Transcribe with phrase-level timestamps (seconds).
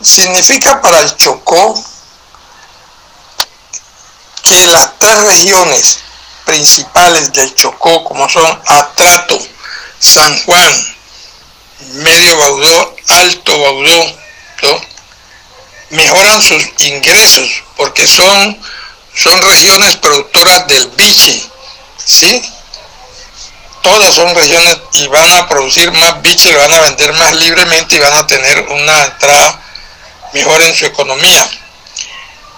[0.00, 1.82] significa para el Chocó
[4.42, 5.98] que las tres regiones
[6.44, 9.38] principales del Chocó, como son Atrato,
[9.98, 10.96] San Juan,
[11.92, 14.20] Medio Baudó, Alto Baudó,
[15.90, 18.60] mejoran sus ingresos porque son,
[19.14, 21.42] son regiones productoras del biche,
[22.04, 22.42] ¿sí?
[23.82, 27.98] Todas son regiones y van a producir más biche, van a vender más libremente y
[27.98, 29.60] van a tener una entrada
[30.32, 31.48] mejor en su economía.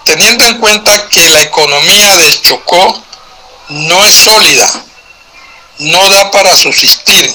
[0.05, 3.03] Teniendo en cuenta que la economía del Chocó
[3.69, 4.69] no es sólida,
[5.79, 7.33] no da para subsistir.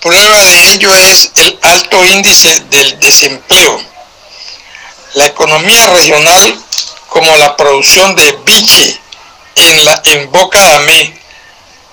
[0.00, 3.80] Prueba de ello es el alto índice del desempleo.
[5.14, 6.62] La economía regional,
[7.08, 9.00] como la producción de biche
[9.54, 11.18] en, la, en Boca Damé,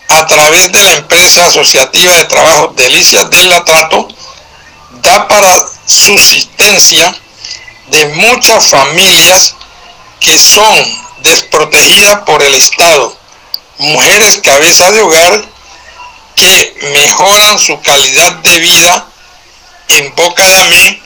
[0.09, 4.07] a través de la empresa asociativa de trabajo Delicias del Latrato,
[5.01, 7.15] da para subsistencia
[7.87, 9.55] de muchas familias
[10.19, 13.17] que son desprotegidas por el Estado,
[13.77, 15.45] mujeres cabeza de hogar
[16.35, 19.07] que mejoran su calidad de vida
[19.89, 21.03] en Boca de Amé,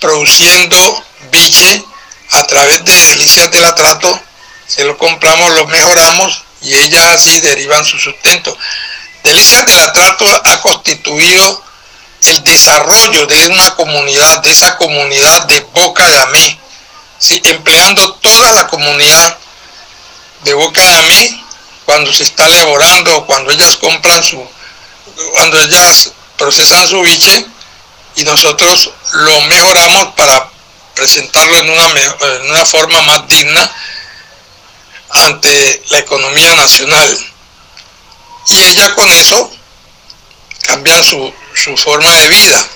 [0.00, 1.84] produciendo biche
[2.30, 4.20] a través de delicias del atrato,
[4.66, 8.56] se lo compramos, lo mejoramos y ellas así derivan su sustento.
[9.22, 11.61] Delicias del atrato ha constituido
[12.24, 16.58] el desarrollo de una comunidad, de esa comunidad de Boca de Amé,
[17.44, 19.38] empleando toda la comunidad
[20.44, 21.44] de Boca de Amé
[21.84, 24.44] cuando se está elaborando, cuando ellas compran su,
[25.32, 27.46] cuando ellas procesan su biche
[28.16, 30.50] y nosotros lo mejoramos para
[30.94, 33.70] presentarlo en una, en una forma más digna
[35.10, 37.18] ante la economía nacional.
[38.48, 39.50] Y ella con eso
[40.62, 42.66] cambian su, su forma de vida.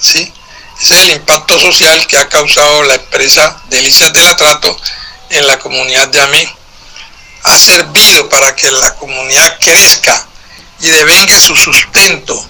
[0.00, 0.32] ¿sí?
[0.80, 4.76] Ese es el impacto social que ha causado la empresa Delicias del Atrato
[5.30, 6.48] en la comunidad de Amén.
[7.44, 10.26] Ha servido para que la comunidad crezca
[10.80, 12.46] y devenga su sustento,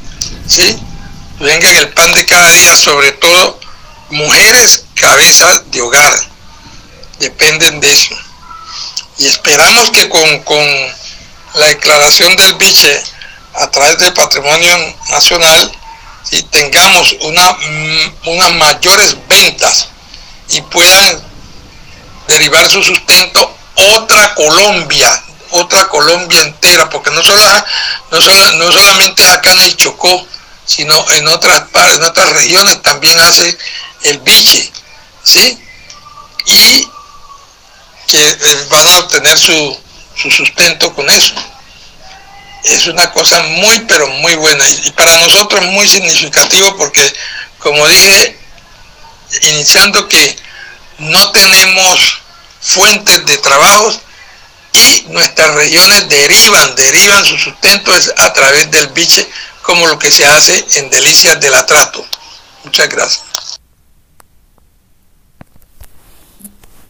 [0.46, 0.78] ¿sí?
[1.40, 3.60] Venga el pan de cada día, sobre todo
[4.10, 6.12] mujeres cabezas de hogar,
[7.18, 8.14] dependen de eso.
[9.18, 10.64] Y esperamos que con, con
[11.54, 13.02] la declaración del biche
[13.60, 15.72] a través del patrimonio nacional
[16.30, 19.88] y tengamos mm, unas mayores ventas
[20.50, 21.22] y puedan
[22.26, 27.40] derivar su sustento otra Colombia, otra Colombia entera, porque no, solo,
[28.10, 30.26] no, no solamente acá en el Chocó,
[30.66, 31.62] sino en otras
[31.94, 33.56] en otras regiones también hace
[34.02, 34.70] el biche,
[35.22, 35.58] ¿sí?
[36.46, 36.88] Y
[38.06, 39.78] que eh, van a obtener su,
[40.14, 41.34] su sustento con eso
[42.72, 44.68] es una cosa muy, pero muy buena.
[44.68, 47.12] Y para nosotros muy significativo porque,
[47.58, 48.38] como dije,
[49.42, 50.36] iniciando que
[50.98, 52.22] no tenemos
[52.60, 54.00] fuentes de trabajos
[54.72, 59.28] y nuestras regiones derivan, derivan su sustento a través del biche,
[59.62, 62.06] como lo que se hace en Delicias del Atrato.
[62.64, 63.27] Muchas gracias.